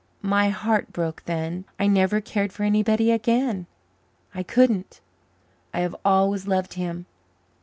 [0.23, 3.67] My heart broke then, I never cared for anybody again
[4.33, 4.99] I couldn't.
[5.75, 7.05] I have always loved him.